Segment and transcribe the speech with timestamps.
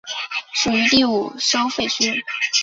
[0.55, 2.25] 属于第五收费区。